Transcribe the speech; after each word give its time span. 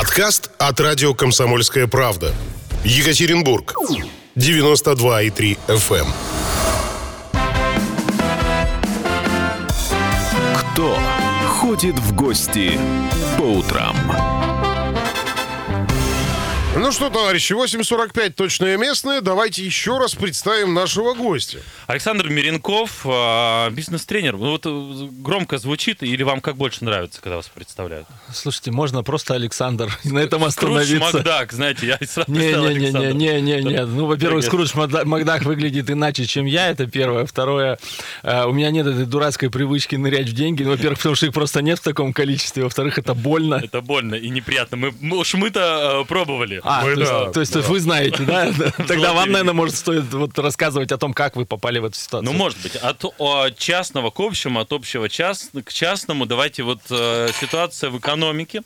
Подкаст 0.00 0.50
от 0.56 0.80
радио 0.80 1.12
«Комсомольская 1.12 1.86
правда». 1.86 2.32
Екатеринбург. 2.84 3.74
92,3 4.34 5.58
FM. 5.68 6.06
Кто 10.56 10.98
ходит 11.48 11.98
в 11.98 12.14
гости 12.14 12.80
по 13.36 13.42
утрам? 13.42 13.94
Ну 16.76 16.92
что, 16.92 17.10
товарищи, 17.10 17.52
8.45 17.52 18.30
точное 18.30 18.76
местное. 18.76 19.20
Давайте 19.20 19.64
еще 19.64 19.98
раз 19.98 20.14
представим 20.14 20.72
нашего 20.72 21.14
гостя. 21.14 21.58
Александр 21.88 22.28
Миренков, 22.28 23.00
а, 23.04 23.68
бизнес-тренер. 23.70 24.36
Ну, 24.36 24.52
вот 24.52 24.66
э, 24.66 25.08
громко 25.20 25.58
звучит, 25.58 26.04
или 26.04 26.22
вам 26.22 26.40
как 26.40 26.56
больше 26.56 26.84
нравится, 26.84 27.20
когда 27.20 27.36
вас 27.36 27.48
представляют? 27.48 28.06
Слушайте, 28.32 28.70
можно 28.70 29.02
просто 29.02 29.34
Александр 29.34 29.90
на 30.04 30.20
этом 30.20 30.48
Скрудж 30.48 30.78
остановиться. 30.78 31.16
Макдак, 31.16 31.52
знаете, 31.52 31.86
я 31.88 31.98
сразу 32.06 32.30
Не, 32.30 32.38
представил 32.38 32.68
не, 32.68 32.68
не, 32.68 32.78
не, 32.78 32.84
Александра. 32.86 33.12
не, 33.14 33.40
не, 33.40 33.62
не. 33.62 33.86
Ну, 33.86 34.06
во-первых, 34.06 34.44
Скрудж 34.44 34.70
Макда- 34.74 35.04
Макдак 35.04 35.42
выглядит 35.42 35.90
иначе, 35.90 36.24
чем 36.24 36.46
я, 36.46 36.68
это 36.68 36.86
первое. 36.86 37.26
Второе, 37.26 37.80
э, 38.22 38.44
у 38.44 38.52
меня 38.52 38.70
нет 38.70 38.86
этой 38.86 39.06
дурацкой 39.06 39.50
привычки 39.50 39.96
нырять 39.96 40.28
в 40.28 40.32
деньги. 40.34 40.62
Ну, 40.62 40.70
во-первых, 40.70 40.98
потому 40.98 41.16
что 41.16 41.26
их 41.26 41.32
просто 41.32 41.62
нет 41.62 41.80
в 41.80 41.82
таком 41.82 42.12
количестве. 42.12 42.62
Во-вторых, 42.62 42.96
это 42.96 43.14
больно. 43.14 43.56
Это 43.56 43.80
больно 43.80 44.14
и 44.14 44.28
неприятно. 44.28 44.76
Мы, 44.76 45.16
уж 45.16 45.34
мы-то 45.34 46.02
э, 46.02 46.04
А, 46.62 46.82
Мы 46.82 46.94
то, 46.94 47.00
есть, 47.00 47.12
да, 47.12 47.30
то 47.30 47.40
есть 47.40 47.56
вы 47.56 47.80
знаете, 47.80 48.22
да? 48.24 48.52
Тогда 48.88 49.12
вам, 49.12 49.30
наверное, 49.30 49.54
может 49.54 49.76
стоит 49.76 50.12
вот 50.12 50.38
рассказывать 50.38 50.92
о 50.92 50.98
том, 50.98 51.12
как 51.12 51.36
вы 51.36 51.46
попали 51.46 51.78
в 51.78 51.84
эту 51.84 51.96
ситуацию. 51.96 52.32
Ну, 52.32 52.38
может 52.38 52.58
быть. 52.62 52.76
От 52.76 53.04
о, 53.18 53.50
частного 53.50 54.10
к 54.10 54.20
общему, 54.20 54.60
от 54.60 54.72
общего 54.72 55.08
час, 55.08 55.50
к 55.64 55.72
частному. 55.72 56.26
Давайте 56.26 56.62
вот 56.62 56.80
э, 56.90 57.28
ситуация 57.40 57.90
в 57.90 57.98
экономике. 57.98 58.62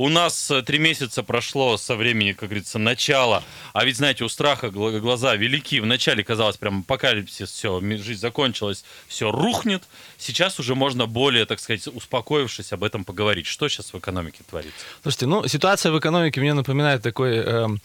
У 0.00 0.08
нас 0.08 0.48
э, 0.52 0.62
три 0.62 0.78
месяца 0.78 1.24
прошло 1.24 1.76
со 1.76 1.96
времени, 1.96 2.30
как 2.32 2.48
говорится, 2.50 2.78
начала. 2.78 3.42
А 3.72 3.84
ведь, 3.84 3.96
знаете, 3.96 4.22
у 4.22 4.28
страха 4.28 4.70
гла- 4.70 5.00
глаза 5.00 5.34
велики. 5.34 5.80
Вначале 5.80 6.22
казалось 6.22 6.56
прям 6.56 6.80
апокалипсис, 6.80 7.50
все, 7.50 7.80
жизнь 7.80 8.20
закончилась, 8.20 8.84
все 9.08 9.32
рухнет. 9.32 9.82
Сейчас 10.16 10.60
уже 10.60 10.76
можно 10.76 11.06
более, 11.06 11.46
так 11.46 11.58
сказать, 11.58 11.88
успокоившись 11.88 12.72
об 12.72 12.84
этом 12.84 13.04
поговорить. 13.04 13.46
Что 13.46 13.68
сейчас 13.68 13.92
в 13.92 13.98
экономике 13.98 14.38
творится? 14.48 14.78
Слушайте, 15.02 15.26
ну, 15.26 15.48
ситуация 15.48 15.90
в 15.90 15.98
экономике 15.98 16.40
мне 16.40 16.54
напоминает 16.54 17.02
такой 17.02 17.36
эм, 17.38 17.80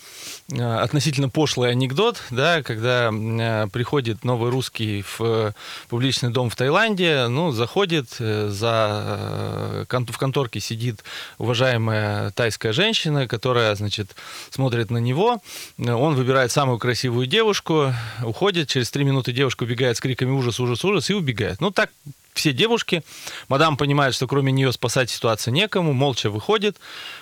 э, 0.52 0.62
относительно 0.62 1.30
пошлый 1.30 1.72
анекдот, 1.72 2.22
да, 2.30 2.62
когда 2.62 3.10
э, 3.12 3.68
приходит 3.74 4.24
новый 4.24 4.52
русский 4.52 5.02
в 5.02 5.20
э, 5.22 5.54
публичный 5.90 6.30
дом 6.30 6.52
в 6.52 6.56
Таиланде, 6.56 7.26
ну, 7.28 7.52
заходит, 7.52 8.18
э, 8.20 8.50
за, 8.50 9.80
э, 9.82 9.86
кон- 9.90 10.06
в 10.06 10.18
конторке 10.20 10.60
сидит 10.60 11.04
уважаемая 11.40 12.03
тайская 12.36 12.74
женщина, 12.74 13.28
которая, 13.28 13.76
значит, 13.76 14.16
смотрит 14.50 14.90
на 14.90 14.98
него, 14.98 15.42
Э, 15.78 15.94
он 15.94 16.16
выбирает 16.16 16.52
самую 16.52 16.80
красивую 16.80 17.28
девушку, 17.28 17.94
уходит, 18.24 18.70
через 18.70 18.92
три 18.92 19.04
минуты 19.04 19.32
девушка 19.32 19.64
убегает 19.64 19.98
с 19.98 20.02
криками 20.02 20.32
ужас, 20.32 20.60
ужас, 20.60 20.84
ужас 20.84 21.10
и 21.10 21.14
убегает. 21.14 21.62
Ну, 21.62 21.72
так 21.72 21.90
все 22.34 22.54
девушки. 22.54 23.04
Мадам 23.48 23.78
понимает, 23.78 24.16
что 24.16 24.28
кроме 24.28 24.52
нее 24.52 24.72
спасать 24.72 25.10
ситуацию 25.10 25.54
некому, 25.54 25.94
молча 25.94 26.30
выходит, 26.30 26.78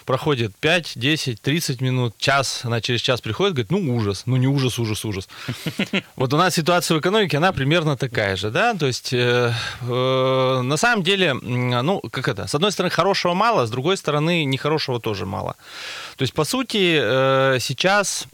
проходит 0.06 0.56
5, 0.58 0.94
10, 0.96 1.42
30 1.42 1.82
минут, 1.82 2.16
час, 2.18 2.62
она 2.64 2.82
через 2.82 3.02
час 3.02 3.22
приходит, 3.22 3.54
говорит, 3.54 3.72
ну 3.72 3.96
ужас, 3.96 4.24
ну 4.26 4.38
не 4.38 4.48
ужас, 4.48 4.80
ужас, 4.80 5.06
ужас. 5.06 5.30
Вот 6.16 6.34
у 6.34 6.38
нас 6.38 6.56
ситуация 6.56 6.98
в 6.98 7.00
экономике, 7.00 7.38
она 7.38 7.52
примерно 7.52 7.98
такая 7.98 8.36
же, 8.36 8.52
да, 8.52 8.74
то 8.74 8.88
есть 8.88 9.14
э, 9.14 9.54
э, 9.82 10.62
на 10.62 10.78
самом 10.78 11.04
деле, 11.04 11.34
ну, 11.34 12.02
как 12.12 12.28
это, 12.28 12.48
с 12.48 12.56
одной 12.56 12.72
стороны 12.72 12.92
хорошего 12.92 13.34
мало, 13.34 13.66
с 13.66 13.70
другой 13.70 13.98
стороны 13.98 14.44
нехорошего 14.46 15.00
тоже 15.00 15.26
мало. 15.26 15.56
То 16.18 16.24
есть, 16.24 16.34
по 16.34 16.44
сути, 16.44 17.00
э, 17.02 17.58
сейчас 17.60 18.28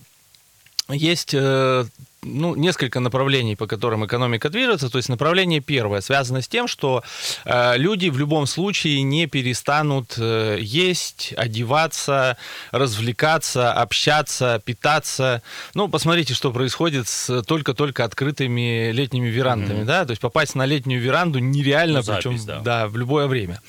есть 0.89 1.33
э, 1.33 1.85
ну, 2.27 2.55
несколько 2.55 2.99
направлений, 2.99 3.55
по 3.55 3.67
которым 3.67 4.05
экономика 4.05 4.49
движется. 4.49 4.89
То 4.89 4.97
есть 4.97 5.09
направление 5.09 5.59
первое 5.59 6.01
связано 6.01 6.41
с 6.41 6.47
тем, 6.47 6.67
что 6.67 7.03
э, 7.45 7.77
люди 7.77 8.09
в 8.09 8.17
любом 8.17 8.47
случае 8.47 9.01
не 9.03 9.27
перестанут 9.27 10.15
э, 10.17 10.57
есть, 10.61 11.33
одеваться, 11.37 12.37
развлекаться, 12.71 13.73
общаться, 13.73 14.61
питаться. 14.65 15.41
Ну, 15.73 15.87
посмотрите, 15.87 16.33
что 16.33 16.51
происходит 16.51 17.07
с 17.07 17.41
только-только 17.43 18.03
открытыми 18.03 18.91
летними 18.91 19.27
верандами, 19.27 19.83
да, 19.83 20.05
то 20.05 20.11
есть 20.11 20.21
попасть 20.21 20.55
на 20.55 20.65
летнюю 20.65 21.01
веранду 21.01 21.39
нереально, 21.39 21.99
Ну, 21.99 22.03
запись, 22.03 22.23
причем 22.23 22.45
да. 22.45 22.59
да, 22.59 22.87
в 22.87 22.97
любое 22.97 23.27
время. 23.27 23.61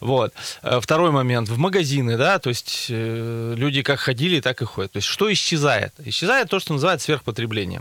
Вот. 0.00 0.32
Э, 0.62 0.80
Второй 0.80 1.10
момент. 1.10 1.48
В 1.48 1.58
магазины, 1.58 2.16
да, 2.16 2.38
то 2.38 2.48
есть 2.48 2.86
э, 2.88 3.54
люди 3.56 3.82
как 3.82 4.00
ходили, 4.00 4.40
так 4.40 4.62
и 4.62 4.64
ходят. 4.64 4.92
То 4.92 4.98
есть 4.98 5.08
что 5.08 5.32
исчезает? 5.32 5.92
Исчезает 6.04 6.48
то, 6.48 6.60
что 6.60 6.72
называется 6.72 7.06
сверхпотребление. 7.06 7.80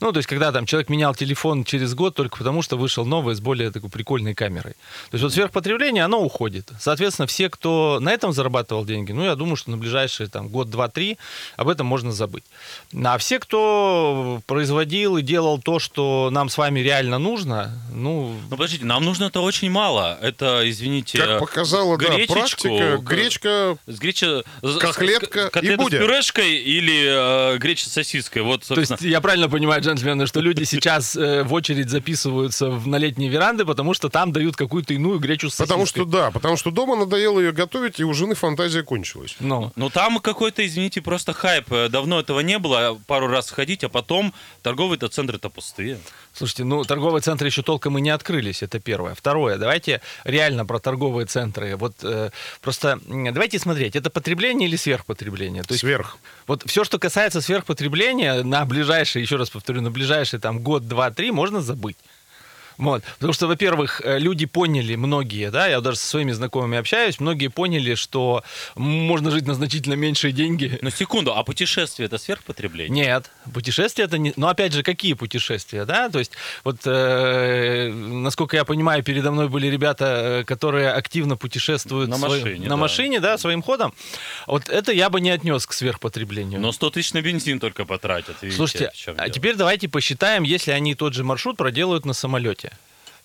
Ну, 0.00 0.12
то 0.12 0.18
есть, 0.18 0.28
когда 0.28 0.52
там 0.52 0.66
человек 0.66 0.88
менял 0.88 1.14
телефон 1.14 1.64
через 1.64 1.94
год 1.94 2.14
только 2.14 2.36
потому, 2.38 2.62
что 2.62 2.76
вышел 2.76 3.04
новый 3.06 3.34
с 3.34 3.40
более 3.40 3.70
такой 3.70 3.90
прикольной 3.90 4.34
камерой. 4.34 4.72
То 5.10 5.14
есть, 5.14 5.22
вот 5.24 5.32
сверхпотребление, 5.32 6.04
оно 6.04 6.20
уходит. 6.20 6.70
Соответственно, 6.80 7.26
все, 7.26 7.48
кто 7.48 7.98
на 8.00 8.12
этом 8.12 8.32
зарабатывал 8.32 8.84
деньги, 8.84 9.12
ну, 9.12 9.24
я 9.24 9.34
думаю, 9.34 9.56
что 9.56 9.70
на 9.70 9.76
ближайшие 9.76 10.28
там 10.28 10.48
год, 10.48 10.70
два, 10.70 10.88
три 10.88 11.18
об 11.56 11.68
этом 11.68 11.86
можно 11.86 12.12
забыть. 12.12 12.44
А 13.04 13.18
все, 13.18 13.38
кто 13.38 14.40
производил 14.46 15.16
и 15.16 15.22
делал 15.22 15.60
то, 15.60 15.78
что 15.78 16.28
нам 16.32 16.48
с 16.48 16.58
вами 16.58 16.80
реально 16.80 17.18
нужно, 17.18 17.72
ну, 17.92 18.34
Ну, 18.50 18.56
подождите, 18.56 18.84
нам 18.84 19.04
нужно 19.04 19.24
это 19.24 19.40
очень 19.40 19.70
мало. 19.70 20.18
Это, 20.22 20.62
извините... 20.68 21.18
Как 21.18 21.40
показала, 21.40 21.96
да, 21.98 22.06
гречечку, 22.08 22.32
практика, 22.34 22.96
г- 22.98 23.02
гречка 23.02 23.76
С 23.86 23.98
греча... 23.98 24.42
Котлетка 24.80 25.46
с- 25.46 25.50
котлета 25.50 25.82
и 25.82 25.86
с 25.86 25.90
пюрешкой 25.90 26.56
или 26.56 27.54
э, 27.54 27.58
греча 27.58 27.88
с 27.88 27.92
сосиской? 27.92 28.42
Вот, 28.42 28.64
То 28.66 28.74
есть 28.74 28.88
собственно. 28.90 29.10
я 29.10 29.20
правильно 29.20 29.48
понимаю, 29.48 29.82
джентльмены, 29.86 30.26
что 30.26 30.40
люди 30.40 30.64
сейчас 30.64 31.16
э, 31.16 31.42
в 31.44 31.52
очередь 31.52 31.88
записываются 31.90 32.68
в, 32.68 32.86
на 32.86 32.96
летние 32.96 33.30
веранды, 33.30 33.64
потому 33.64 33.94
что 33.94 34.08
там 34.08 34.32
дают 34.32 34.56
какую-то 34.56 34.92
иную 34.94 35.18
гречу 35.18 35.48
с 35.50 35.56
Потому 35.56 35.86
что, 35.86 36.00
сосиской. 36.00 36.20
да, 36.20 36.30
потому 36.30 36.56
что 36.56 36.70
дома 36.70 36.96
надоело 36.96 37.38
ее 37.40 37.52
готовить, 37.52 38.00
и 38.00 38.04
у 38.04 38.12
жены 38.12 38.34
фантазия 38.34 38.82
кончилась. 38.82 39.36
Ну, 39.40 39.72
Ну, 39.76 39.90
там 39.90 40.18
какой-то, 40.18 40.66
извините, 40.66 41.00
просто 41.00 41.32
хайп. 41.32 41.72
Э, 41.72 41.88
Давно 41.88 42.20
этого 42.20 42.40
не 42.40 42.58
было. 42.58 42.98
Пару 43.06 43.28
раз 43.28 43.50
ходить, 43.50 43.84
а 43.84 43.88
потом 43.88 44.34
торговые-то 44.62 45.08
центры-то 45.08 45.48
пустые. 45.50 45.98
слушайте, 46.32 46.64
ну 46.64 46.84
торговые 46.84 47.22
центры 47.22 47.48
еще 47.48 47.62
толком 47.62 47.96
и 47.98 48.00
не 48.00 48.10
открылись, 48.10 48.62
это 48.62 48.80
первое. 48.80 49.14
Второе, 49.14 49.56
давайте 49.58 50.00
реально 50.24 50.66
про 50.66 50.78
торговые 50.78 51.26
центры. 51.26 51.76
Вот 51.76 51.94
э, 52.02 52.30
просто 52.60 52.98
давайте 53.06 53.58
смотреть, 53.58 53.96
это 53.96 54.10
потребление 54.10 54.68
или 54.68 54.76
сверхпотребление? 54.76 55.62
То 55.62 55.74
есть 55.74 55.80
Сверх. 55.80 56.18
Вот 56.46 56.62
все, 56.66 56.84
что 56.84 56.98
касается 56.98 57.40
сверхпотребления, 57.40 58.42
на 58.42 58.64
ближайшие, 58.64 59.22
еще 59.22 59.36
раз 59.36 59.50
повторю, 59.50 59.75
на 59.80 59.90
ближайшие 59.90 60.40
там 60.40 60.60
год, 60.60 60.86
два, 60.88 61.10
три 61.10 61.30
можно 61.30 61.60
забыть. 61.60 61.96
Вот. 62.78 63.02
Потому 63.14 63.32
что, 63.32 63.46
во-первых, 63.46 64.00
э, 64.04 64.18
люди 64.18 64.46
поняли, 64.46 64.96
многие, 64.96 65.50
да, 65.50 65.66
я 65.66 65.80
даже 65.80 65.96
со 65.98 66.06
своими 66.08 66.32
знакомыми 66.32 66.78
общаюсь, 66.78 67.20
многие 67.20 67.48
поняли, 67.48 67.94
что 67.94 68.42
можно 68.74 69.30
жить 69.30 69.46
на 69.46 69.54
значительно 69.54 69.94
меньшие 69.94 70.32
деньги. 70.32 70.78
Но 70.82 70.90
секунду, 70.90 71.34
а 71.34 71.42
путешествие 71.42 72.06
это 72.06 72.18
сверхпотребление? 72.18 73.06
Нет, 73.06 73.30
путешествия 73.52 74.04
это 74.04 74.18
не... 74.18 74.32
Но 74.36 74.48
опять 74.48 74.72
же, 74.72 74.82
какие 74.82 75.14
путешествия, 75.14 75.84
да? 75.84 76.08
То 76.10 76.18
есть, 76.18 76.32
вот, 76.64 76.76
э, 76.84 77.90
насколько 77.92 78.56
я 78.56 78.64
понимаю, 78.64 79.02
передо 79.02 79.30
мной 79.32 79.48
были 79.48 79.68
ребята, 79.68 80.40
э, 80.40 80.44
которые 80.44 80.90
активно 80.90 81.36
путешествуют 81.36 82.10
На 82.10 82.18
своим- 82.18 82.42
машине, 82.42 82.64
на 82.64 82.70
да. 82.70 82.76
машине, 82.76 83.20
да, 83.20 83.38
своим 83.38 83.62
ходом. 83.62 83.94
Вот 84.46 84.68
это 84.68 84.92
я 84.92 85.08
бы 85.10 85.20
не 85.20 85.30
отнес 85.30 85.66
к 85.66 85.72
сверхпотреблению. 85.72 86.60
Но 86.60 86.72
100 86.72 86.90
тысяч 86.90 87.12
на 87.12 87.22
бензин 87.22 87.58
только 87.60 87.84
потратят. 87.84 88.36
видите, 88.42 88.56
Слушайте, 88.56 88.90
а 89.16 89.28
теперь 89.30 89.54
давайте 89.56 89.88
посчитаем, 89.88 90.42
если 90.42 90.70
они 90.72 90.94
тот 90.94 91.14
же 91.14 91.24
маршрут 91.24 91.56
проделают 91.56 92.04
на 92.04 92.12
самолете. 92.12 92.65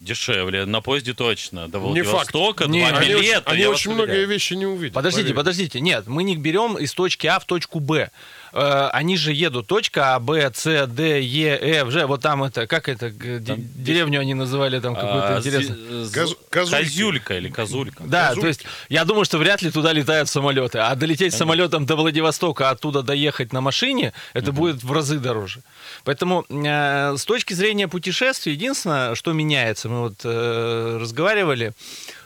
Дешевле. 0.01 0.65
На 0.65 0.81
поезде 0.81 1.13
точно. 1.13 1.67
До 1.67 1.77
Не 1.77 2.01
факт. 2.01 2.33
Владивостока, 2.33 2.65
Не, 2.65 2.79
два 2.89 2.97
Они, 2.99 3.13
очень, 3.13 3.23
билета. 3.23 3.51
они 3.51 3.65
вас 3.67 3.75
очень 3.75 3.91
многие 3.93 4.25
вещи 4.25 4.53
не 4.55 4.65
увидят. 4.65 4.95
Подождите, 4.95 5.25
поверь. 5.25 5.35
подождите. 5.37 5.79
Нет, 5.79 6.07
мы 6.07 6.23
не 6.23 6.35
берем 6.35 6.75
из 6.77 6.91
точки 6.93 7.27
А 7.27 7.39
в 7.39 7.45
точку 7.45 7.79
Б. 7.79 8.09
Э, 8.53 8.89
они 8.91 9.17
же 9.17 9.31
едут 9.33 9.67
точка 9.67 10.15
А, 10.15 10.19
Б, 10.19 10.51
С, 10.53 10.87
Д, 10.87 11.21
Е, 11.21 11.57
Ф, 11.83 11.89
Ж. 11.91 12.05
Вот 12.05 12.21
там 12.21 12.43
это, 12.43 12.67
как 12.67 12.89
это, 12.89 13.09
Там 13.11 13.57
деревню 13.75 14.19
они 14.19 14.33
называли 14.33 14.79
там 14.79 14.95
какую-то 14.95 15.35
А, 15.35 15.37
интересную. 15.39 16.03
зи- 16.03 16.09
з- 16.09 16.13
Козу- 16.13 16.37
козульки. 16.49 16.83
Козюлька 16.83 17.37
или 17.37 17.49
козулька. 17.49 18.03
Да, 18.05 18.27
Козульки. 18.29 18.41
то 18.41 18.47
есть 18.47 18.65
я 18.89 19.05
думаю, 19.05 19.25
что 19.25 19.37
вряд 19.37 19.61
ли 19.61 19.71
туда 19.71 19.93
летают 19.93 20.27
самолеты. 20.29 20.79
А 20.79 20.95
долететь 20.95 21.33
самолетом 21.33 21.85
до 21.85 21.95
Владивостока, 21.95 22.69
оттуда 22.69 23.01
доехать 23.03 23.53
на 23.53 23.61
машине, 23.61 24.11
это 24.33 24.51
будет 24.51 24.83
в 24.83 24.91
разы 24.91 25.19
дороже. 25.19 25.61
Поэтому 26.03 26.45
э, 26.49 27.15
с 27.17 27.25
точки 27.25 27.53
зрения 27.53 27.87
путешествий, 27.87 28.53
единственное, 28.53 29.15
что 29.15 29.33
меняется, 29.33 29.87
мы 29.89 30.01
вот 30.01 30.15
э, 30.25 30.97
разговаривали, 30.99 31.67
э, 31.67 31.71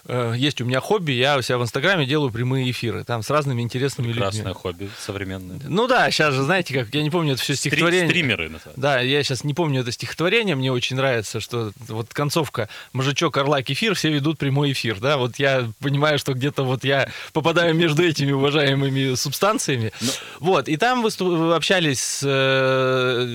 есть 0.08 0.62
у 0.62 0.66
меня 0.66 0.80
хобби, 0.80 1.14
я 1.14 1.38
у 1.38 1.42
себя 1.42 1.58
в 1.58 1.64
Инстаграме 1.64 2.06
делаю 2.06 2.32
прямые 2.32 2.70
эфиры, 2.70 3.04
там 3.04 3.24
с 3.24 3.30
разными 3.30 3.62
интересными 3.62 4.12
Прекрасное 4.12 4.42
людьми. 4.44 4.54
хобби 4.54 4.90
современное. 5.00 5.60
Ну 5.68 5.88
да, 5.88 6.12
сейчас 6.12 6.34
же, 6.34 6.44
знаете, 6.44 6.74
как, 6.74 6.94
я 6.94 7.02
не 7.02 7.10
помню 7.10 7.34
это 7.34 7.42
все 7.42 7.56
стихотворение. 7.56 8.08
Стримеры, 8.10 8.50
на 8.50 8.60
самом 8.60 8.76
деле. 8.76 8.82
Да, 8.82 9.00
я 9.02 9.24
сейчас 9.24 9.44
не 9.44 9.54
помню 9.54 9.82
это 9.82 9.92
стихотворение, 9.92 10.56
мне 10.56 10.72
очень 10.72 10.96
нравится, 10.96 11.40
что 11.40 11.72
вот 11.88 12.14
концовка 12.14 12.70
«Мужичок, 12.94 13.36
орла, 13.38 13.62
кефир», 13.62 13.96
все 13.96 14.12
ведут 14.12 14.38
прямой 14.38 14.72
эфир, 14.74 15.00
да, 15.00 15.18
вот 15.18 15.38
я 15.40 15.70
понимаю, 15.82 16.20
что 16.20 16.34
где-то 16.34 16.64
вот 16.64 16.84
я 16.84 17.10
попадаю 17.34 17.74
между 17.74 18.04
этими 18.04 18.32
уважаемыми 18.32 19.16
субстанциями. 19.16 19.92
Вот, 20.40 20.68
и 20.70 20.78
там 20.78 21.02
выступ- 21.04 21.54
общались 21.54 22.02
с 22.02 22.22
э, 22.24 23.26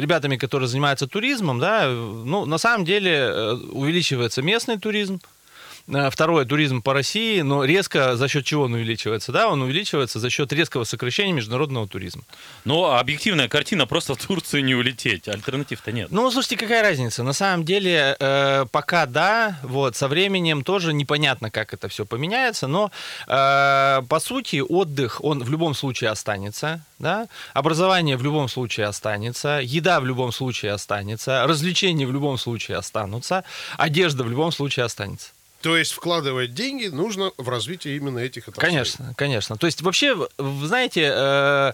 ребятами, 0.00 0.36
которые 0.36 0.68
занимаются 0.68 1.06
туризмом, 1.06 1.58
да, 1.58 1.88
ну, 1.88 2.44
на 2.46 2.58
самом 2.58 2.84
деле 2.84 3.10
э, 3.12 3.52
увеличивается 3.70 4.42
местный 4.42 4.78
туризм, 4.78 5.20
Э, 5.24 5.35
Второе, 5.86 6.44
туризм 6.44 6.82
по 6.82 6.92
России, 6.92 7.42
но 7.42 7.64
резко 7.64 8.16
за 8.16 8.26
счет 8.26 8.44
чего 8.44 8.64
он 8.64 8.74
увеличивается? 8.74 9.30
Да, 9.30 9.48
он 9.48 9.62
увеличивается 9.62 10.18
за 10.18 10.30
счет 10.30 10.52
резкого 10.52 10.82
сокращения 10.82 11.32
международного 11.32 11.86
туризма. 11.86 12.24
Но 12.64 12.96
объективная 12.96 13.48
картина, 13.48 13.86
просто 13.86 14.14
в 14.14 14.18
Турцию 14.18 14.64
не 14.64 14.74
улететь. 14.74 15.28
Альтернатив-то 15.28 15.92
нет. 15.92 16.08
Ну, 16.10 16.28
слушайте, 16.32 16.56
какая 16.56 16.82
разница? 16.82 17.22
На 17.22 17.32
самом 17.32 17.64
деле, 17.64 18.16
э, 18.18 18.66
пока 18.72 19.06
да, 19.06 19.60
вот, 19.62 19.94
со 19.94 20.08
временем 20.08 20.64
тоже 20.64 20.92
непонятно, 20.92 21.50
как 21.52 21.72
это 21.72 21.88
все 21.88 22.04
поменяется, 22.04 22.66
но, 22.66 22.90
э, 23.28 24.02
по 24.08 24.20
сути, 24.20 24.62
отдых, 24.68 25.22
он 25.22 25.44
в 25.44 25.50
любом 25.50 25.74
случае 25.74 26.10
останется, 26.10 26.80
да, 26.98 27.28
образование 27.54 28.16
в 28.16 28.24
любом 28.24 28.48
случае 28.48 28.86
останется, 28.86 29.60
еда 29.62 30.00
в 30.00 30.06
любом 30.06 30.32
случае 30.32 30.72
останется, 30.72 31.46
развлечения 31.46 32.06
в 32.06 32.12
любом 32.12 32.38
случае 32.38 32.78
останутся, 32.78 33.44
одежда 33.76 34.24
в 34.24 34.30
любом 34.30 34.50
случае 34.50 34.86
останется. 34.86 35.35
То 35.66 35.76
есть 35.76 35.90
вкладывать 35.90 36.54
деньги 36.54 36.86
нужно 36.86 37.32
в 37.38 37.48
развитие 37.48 37.96
именно 37.96 38.20
этих 38.20 38.46
отраслей. 38.46 38.70
Конечно, 38.70 39.14
конечно. 39.16 39.56
То 39.56 39.66
есть 39.66 39.82
вообще, 39.82 40.16
знаете, 40.38 41.10
э, 41.12 41.72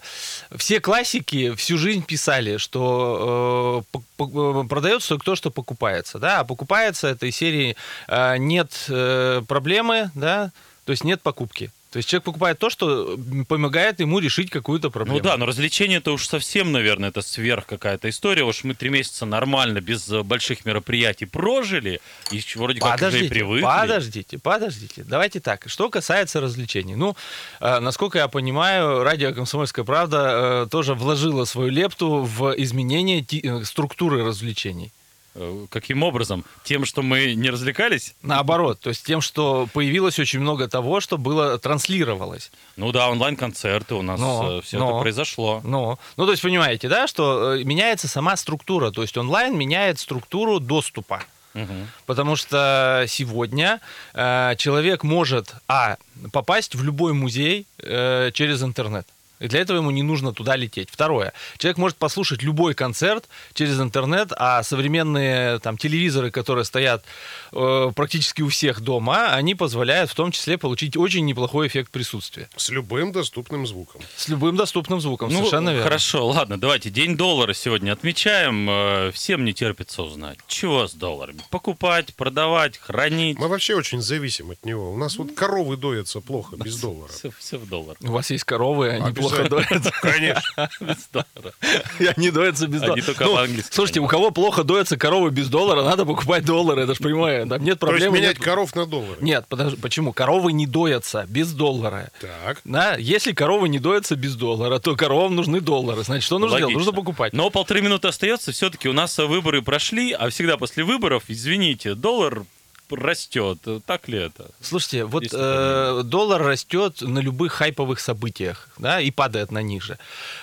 все 0.57 0.81
классики 0.81 1.55
всю 1.57 1.77
жизнь 1.77 2.03
писали, 2.03 2.57
что 2.57 3.85
э, 3.93 3.99
по- 4.17 4.65
продается 4.65 5.19
то, 5.19 5.37
что 5.37 5.51
покупается, 5.51 6.19
да, 6.19 6.41
а 6.41 6.45
покупается 6.45 7.09
этой 7.09 7.33
серии 7.33 7.77
э, 8.09 8.39
нет 8.39 8.73
э, 8.89 9.43
проблемы, 9.47 10.11
да, 10.15 10.53
то 10.87 10.93
есть 10.93 11.05
нет 11.05 11.21
покупки. 11.21 11.71
То 11.93 11.99
есть 11.99 12.09
человек 12.09 12.25
покупает 12.25 12.59
то, 12.59 12.71
что 12.71 13.19
помогает 13.47 14.01
ему 14.01 14.19
решить 14.19 14.49
какую-то 14.49 14.89
проблему. 14.89 15.19
Ну 15.19 15.23
да, 15.23 15.37
но 15.37 15.45
развлечение 15.45 15.99
это 15.99 16.13
уж 16.13 16.27
совсем, 16.27 16.73
наверное, 16.73 17.11
это 17.11 17.21
сверх 17.21 17.67
какая-то 17.67 18.09
история. 18.09 18.45
Уж 18.45 18.65
мы 18.65 18.75
три 18.75 18.89
месяца 18.89 19.27
нормально, 19.27 19.83
без 19.83 20.09
э, 20.11 20.23
больших 20.23 20.65
мероприятий 20.65 21.27
прожили, 21.27 22.01
и 22.31 22.43
вроде 22.57 22.81
как 22.81 22.95
уже 22.95 22.95
и 22.95 22.97
Подождите, 22.97 23.29
привыкли. 23.29 23.63
подождите, 23.63 24.39
подождите. 24.39 25.05
Давайте 25.05 25.41
так. 25.41 25.65
Что 25.67 25.91
касается 25.91 26.41
развлечений. 26.41 26.95
Ну, 26.95 27.15
э, 27.61 27.79
насколько 27.79 28.17
я 28.17 28.29
понимаю, 28.29 29.03
радио 29.03 29.35
«Комсомольская 29.35 29.85
правда» 29.85 30.65
э, 30.65 30.69
тоже 30.71 30.95
вложила 30.95 31.45
свою 31.45 31.71
лепту 31.71 32.23
в 32.23 32.55
изменение 32.57 33.23
э, 33.23 33.65
структуры 33.65 34.25
развлечений. 34.25 34.93
Э, 35.35 35.67
Каким 35.71 36.03
образом? 36.03 36.45
Тем, 36.65 36.85
что 36.85 37.03
мы 37.03 37.35
не 37.35 37.51
развлекались? 37.51 38.15
Наоборот, 38.23 38.81
то 38.81 38.91
есть 38.91 39.05
тем, 39.05 39.21
что 39.21 39.69
появилось 39.73 40.19
очень 40.19 40.41
много 40.41 40.69
того, 40.69 41.01
что 41.01 41.19
было 41.19 41.59
транслировалось. 41.59 42.51
Ну 42.77 42.93
да, 42.93 43.09
онлайн-концерты 43.09 43.95
у 43.95 44.03
нас, 44.03 44.21
Но, 44.21 44.61
все 44.61 44.79
но. 44.79 44.91
это 44.91 45.01
произошло. 45.01 45.61
Ну, 45.65 45.99
ну, 46.17 46.27
то 46.27 46.33
есть 46.33 46.43
понимаете, 46.43 46.89
да, 46.89 47.07
что 47.07 47.55
э, 47.55 47.65
меняется 47.65 48.09
сама 48.09 48.37
структура, 48.37 48.91
то 48.91 49.03
есть 49.03 49.17
онлайн 49.17 49.57
меняет 49.57 49.99
структуру 49.99 50.61
доступа. 50.61 51.23
Мгм. 51.55 51.89
Потому 52.07 52.37
что 52.37 53.05
сегодня 53.09 53.81
э, 54.15 54.55
человек 54.57 55.03
может, 55.03 55.55
а, 55.69 55.97
попасть 56.33 56.75
в 56.75 56.83
любой 56.83 57.13
музей 57.13 57.67
э, 57.79 58.31
через 58.33 58.63
интернет. 58.63 59.07
И 59.43 59.49
для 59.49 59.61
этого 59.61 59.79
ему 59.79 59.91
не 59.91 60.03
нужно 60.03 60.33
туда 60.33 60.55
лететь. 60.57 60.89
Второе. 60.91 61.33
Человек 61.59 61.79
может 61.79 61.97
послушать 61.97 62.43
любой 62.43 62.75
концерт 62.75 63.29
через 63.55 63.81
интернет, 63.81 64.33
а 64.37 64.63
современные 64.63 65.59
там, 65.59 65.77
телевизоры, 65.77 66.31
которые 66.31 66.65
стоят 66.65 67.05
э, 67.53 67.91
практически 67.97 68.43
у 68.43 68.49
всех 68.49 68.81
дома, 68.81 69.35
они 69.35 69.55
позволяют 69.57 70.11
в 70.11 70.15
том 70.15 70.31
числе 70.31 70.59
получить 70.59 70.97
очень 70.97 71.25
неплохой 71.27 71.67
эффект 71.67 71.91
присутствия. 71.91 72.49
С 72.57 72.69
любым 72.69 73.11
доступным 73.11 73.67
звуком. 73.67 74.01
С 74.17 74.29
любым 74.29 74.57
доступным 74.57 75.01
звуком. 75.01 75.31
Ну, 75.31 75.39
Совершенно 75.39 75.71
верно. 75.71 75.83
хорошо, 75.83 76.27
ладно, 76.29 76.59
давайте 76.61 76.91
День 76.91 77.17
доллара 77.17 77.53
сегодня 77.53 77.93
отмечаем. 77.93 78.69
Э, 78.71 79.11
Всем 79.13 79.45
не 79.45 79.53
терпится 79.53 80.03
узнать, 80.03 80.39
чего 80.47 80.87
с 80.87 80.95
долларами. 80.95 81.41
Покупать, 81.51 82.15
продавать, 82.15 82.79
хранить. 82.79 83.39
Мы 83.39 83.49
вообще 83.49 83.75
очень 83.75 84.01
зависим 84.01 84.53
от 84.53 84.65
него. 84.65 84.93
У 84.93 84.97
нас 84.97 85.17
вот 85.17 85.33
коровы 85.35 85.77
доятся 85.77 86.21
плохо, 86.21 86.57
без 86.57 86.77
доллара. 86.81 87.11
Все, 87.39 87.59
в 87.59 87.69
доллар. 87.69 87.97
У 88.01 88.13
вас 88.13 88.31
есть 88.31 88.45
коровы, 88.45 88.91
они 88.91 89.13
плохо 89.13 89.32
Обязательно. 89.41 89.81
доятся. 89.81 89.93
Конечно. 90.03 90.71
Без 90.81 91.09
доллара. 91.13 91.55
И 91.99 92.07
они 92.07 92.31
доятся 92.31 92.67
без 92.67 92.83
Они 92.83 92.87
доллара. 92.89 93.03
только 93.07 93.25
Ну, 93.25 93.35
по-английски 93.35 93.75
Слушайте, 93.75 94.01
у 94.01 94.07
кого 94.07 94.31
плохо 94.31 94.65
доятся 94.65 94.97
коровы 94.97 95.31
без 95.31 95.49
доллара, 95.49 95.83
надо 95.83 96.05
покупать 96.05 96.45
доллары, 96.45 96.83
это 96.83 96.95
же 96.95 97.01
прямое. 97.01 97.47
Там 97.47 97.63
нет 97.65 97.79
То 97.79 97.93
есть 97.95 98.07
менять 98.09 98.37
нет- 98.39 98.45
коров 98.45 98.75
на 98.75 98.87
доллары. 98.87 99.17
Нет, 99.21 99.47
подожди, 99.49 99.77
почему? 99.77 100.13
Коровы 100.13 100.53
не 100.53 100.67
доятся 100.67 101.27
без 101.29 101.53
доллара. 101.53 102.11
Так. 102.21 102.61
Да, 102.65 102.97
если 102.97 103.33
коровы 103.33 103.69
не 103.69 103.79
доятся 103.79 104.17
без 104.17 104.35
доллара, 104.37 104.79
то 104.79 104.95
коровам 104.97 105.35
нужны 105.37 105.61
доллары. 105.61 106.03
Значит, 106.05 106.25
что 106.25 106.39
нужно 106.39 106.59
делать? 106.59 106.75
Нужно 106.75 106.93
покупать. 106.93 107.33
Но 107.33 107.51
полторы 107.51 107.81
минуты 107.83 108.09
остается. 108.09 108.53
Все-таки 108.53 108.89
у 108.89 108.93
нас 108.93 109.17
выборы 109.19 109.63
прошли, 109.63 110.13
а 110.13 110.29
всегда 110.31 110.57
после 110.57 110.85
выборов, 110.85 111.25
извините, 111.29 111.95
доллар 111.95 112.45
растет. 112.95 113.59
Так 113.87 114.09
ли 114.09 114.19
это? 114.19 114.51
Слушайте, 114.61 115.05
вот 115.05 115.25
э, 115.33 116.03
доллар 116.05 116.43
растет 116.43 117.01
на 117.01 117.19
любых 117.19 117.53
хайповых 117.53 118.01
событиях, 118.01 118.69
да, 118.79 119.01
и 119.01 119.11
падает 119.11 119.51
на 119.51 119.63
них 119.63 119.83
же. 119.83 119.99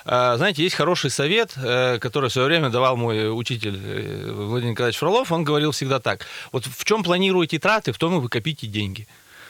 Э, 0.06 0.36
знаете, 0.38 0.64
есть 0.64 0.76
хороший 0.76 1.10
совет, 1.10 1.54
э, 1.58 2.00
который 2.00 2.30
в 2.30 2.34
свое 2.34 2.48
время 2.48 2.70
давал 2.70 2.98
мой 2.98 3.32
учитель 3.32 3.80
э, 3.82 4.32
Владимир 4.32 4.72
Николаевич 4.72 5.00
Фролов. 5.00 5.32
Он 5.32 5.44
говорил 5.44 5.72
всегда 5.72 6.00
так: 6.00 6.26
вот 6.52 6.66
в 6.66 6.84
чем 6.86 7.04
планируете 7.04 7.60
траты, 7.60 7.92
в 7.92 7.98
том 7.98 8.18
и 8.18 8.20
вы 8.20 8.30
копите 8.30 8.68
деньги. 8.68 9.08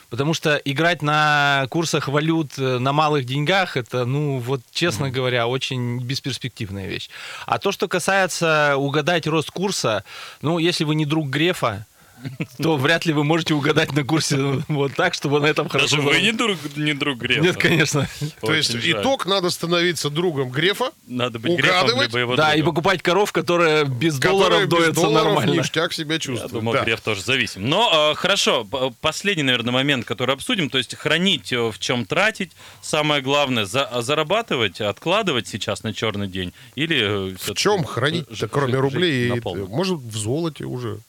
Потому 0.10 0.34
что 0.34 0.56
играть 0.56 1.02
на 1.02 1.68
курсах 1.70 2.08
валют 2.08 2.58
э, 2.58 2.80
на 2.80 2.94
малых 2.94 3.26
деньгах, 3.26 3.78
это, 3.78 4.06
ну, 4.06 4.40
вот, 4.40 4.62
честно 4.72 5.12
говоря, 5.12 5.48
очень 5.48 6.00
бесперспективная 6.00 6.88
вещь. 6.88 7.10
А 7.46 7.60
то, 7.60 7.72
что 7.72 7.88
касается 7.88 8.76
угадать 8.76 9.28
рост 9.28 9.52
курса, 9.52 10.04
ну, 10.42 10.58
если 10.58 10.84
вы 10.84 10.96
не 10.96 11.06
друг 11.06 11.30
Грефа, 11.30 11.86
то 12.62 12.78
вряд 12.78 13.06
ли 13.06 13.14
вы 13.14 13.24
можете 13.24 13.54
угадать 13.54 13.94
на 13.94 14.04
курсе 14.04 14.36
ну, 14.38 14.62
вот 14.68 14.94
так, 14.96 15.14
чтобы 15.14 15.40
на 15.40 15.46
этом 15.48 15.70
хорошо... 15.70 15.98
Даже 15.98 16.08
вы 16.08 16.20
не 16.22 16.32
друг, 16.32 16.58
не 16.76 16.94
друг 16.94 17.20
Грефа. 17.20 17.42
Нет, 17.42 17.58
конечно. 17.58 18.08
То 18.42 18.54
есть 18.54 18.76
итог 18.76 19.26
надо 19.26 19.50
становиться 19.50 20.10
другом 20.10 20.50
Грефа, 20.50 20.92
Надо 21.08 21.40
быть 21.40 21.54
Грефом, 21.58 21.78
угадывать. 21.84 22.08
либо 22.08 22.20
его 22.20 22.36
Да, 22.36 22.54
и 22.56 22.62
покупать 22.62 23.02
коров, 23.02 23.32
которые 23.32 23.86
без 23.86 24.20
долларов 24.20 24.68
долларов 24.68 25.36
нормально. 25.36 25.60
ништяк 25.60 25.94
себя 25.94 26.16
Я 26.16 26.20
чувствует. 26.20 26.54
думаю, 26.54 26.78
Да. 26.78 26.84
Греф 26.86 27.02
тоже 27.02 27.22
зависим. 27.22 27.70
Но 27.70 28.12
э, 28.12 28.16
хорошо, 28.16 28.68
последний, 29.02 29.44
наверное, 29.44 29.72
момент, 29.74 30.06
который 30.06 30.36
обсудим, 30.36 30.70
то 30.70 30.78
есть 30.78 30.96
хранить, 30.96 31.52
э, 31.52 31.70
в 31.72 31.80
чем 31.80 32.06
тратить, 32.06 32.52
самое 32.82 33.22
главное, 33.22 33.66
за- 33.66 33.86
а 33.86 34.02
зарабатывать, 34.02 34.82
откладывать 34.82 35.48
сейчас 35.48 35.84
на 35.84 35.94
черный 35.94 36.28
день 36.28 36.54
или... 36.76 37.32
э, 37.34 37.36
В 37.40 37.54
чем 37.56 37.86
жить- 38.30 38.50
кроме 38.52 38.76
рублей? 38.78 39.42
Может, 39.70 39.98
в 40.00 40.16
золоте 40.18 40.66
уже. 40.66 41.00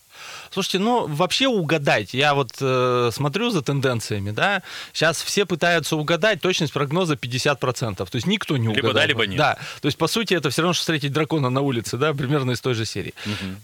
Слушайте, 0.50 0.78
ну 0.78 1.06
вообще 1.06 1.48
угадать, 1.48 2.14
я 2.14 2.34
вот 2.34 2.50
э, 2.60 3.10
смотрю 3.12 3.50
за 3.50 3.62
тенденциями, 3.62 4.30
да, 4.30 4.62
сейчас 4.92 5.22
все 5.22 5.46
пытаются 5.46 5.96
угадать, 5.96 6.40
точность 6.40 6.72
прогноза 6.72 7.14
50%, 7.14 7.96
то 7.96 8.08
есть 8.12 8.26
никто 8.26 8.56
не 8.56 8.68
Либо 8.68 8.88
угадал. 8.88 8.94
да, 8.94 9.06
либо 9.06 9.26
нет. 9.26 9.38
Да, 9.38 9.58
то 9.80 9.86
есть 9.86 9.96
по 9.98 10.06
сути 10.08 10.34
это 10.34 10.50
все 10.50 10.62
равно, 10.62 10.72
что 10.72 10.80
встретить 10.80 11.12
дракона 11.12 11.50
на 11.50 11.60
улице, 11.60 11.96
да, 11.96 12.12
примерно 12.14 12.52
из 12.52 12.60
той 12.60 12.74
же 12.74 12.84
серии. 12.84 13.14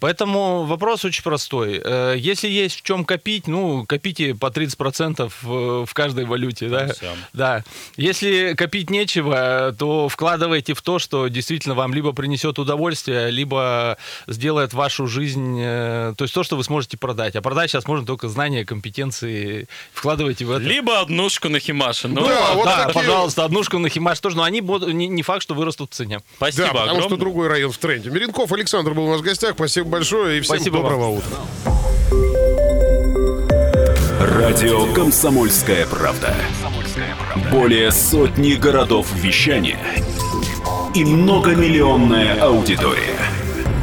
Поэтому 0.00 0.64
вопрос 0.64 1.04
очень 1.04 1.22
простой. 1.22 1.80
Э, 1.82 2.14
Если 2.16 2.48
есть 2.48 2.76
в 2.80 2.82
чем 2.82 3.04
копить, 3.04 3.46
ну, 3.46 3.84
копите 3.86 4.34
по 4.34 4.46
30% 4.46 5.32
в 5.42 5.56
в 5.86 5.94
каждой 5.94 6.24
валюте, 6.24 6.68
да. 6.68 6.92
всем. 6.92 7.16
Да. 7.32 7.64
Если 7.96 8.54
копить 8.54 8.90
нечего, 8.90 9.74
то 9.78 10.08
вкладывайте 10.08 10.74
в 10.74 10.82
то, 10.82 10.98
что 10.98 11.28
действительно 11.28 11.74
вам 11.74 11.94
либо 11.94 12.12
принесет 12.12 12.58
удовольствие, 12.58 13.30
либо 13.30 13.96
сделает 14.26 14.72
вашу 14.74 15.06
жизнь, 15.06 15.58
э, 15.60 16.14
то 16.16 16.24
есть 16.24 16.34
то, 16.34 16.42
что 16.42 16.56
вы 16.56 16.64
сможете 16.64 16.75
продать. 16.98 17.34
А 17.36 17.42
продать 17.42 17.70
сейчас 17.70 17.86
можно 17.86 18.04
только 18.06 18.28
знания, 18.28 18.64
компетенции. 18.64 19.68
Вкладывайте 19.92 20.44
в 20.44 20.50
это. 20.50 20.60
Либо 20.62 21.00
однушку 21.00 21.48
на 21.48 21.58
Химаше. 21.58 22.08
Ну, 22.08 22.26
Да, 22.26 22.52
вот 22.54 22.64
да, 22.66 22.76
такие- 22.86 22.94
пожалуйста, 22.94 23.44
однушку 23.44 23.78
на 23.78 23.88
Химаш 23.88 24.20
тоже, 24.20 24.36
но 24.36 24.42
они 24.42 24.60
будут, 24.60 24.92
не, 24.92 25.08
не 25.08 25.22
факт, 25.22 25.42
что 25.42 25.54
вырастут 25.54 25.92
в 25.92 25.94
цене. 25.94 26.20
спасибо 26.36 26.64
да, 26.64 26.68
потому 26.72 26.84
огромное. 26.90 27.08
что 27.08 27.16
другой 27.16 27.48
район 27.48 27.72
в 27.72 27.78
тренде. 27.78 28.10
Меренков 28.10 28.52
Александр 28.52 28.92
был 28.94 29.04
у 29.06 29.10
нас 29.12 29.20
в 29.20 29.24
гостях. 29.24 29.54
Спасибо 29.54 29.88
большое 29.88 30.38
и 30.38 30.40
всем 30.42 30.56
Спасибо 30.56 30.74
вам. 30.76 30.82
доброго 30.82 31.08
утра. 31.10 31.38
Радио 34.20 34.92
«Комсомольская 34.92 35.86
правда». 35.86 36.34
Более 37.50 37.90
сотни 37.92 38.54
городов 38.54 39.06
вещания 39.14 39.78
и 40.94 41.04
многомиллионная 41.04 42.40
аудитория. 42.42 43.18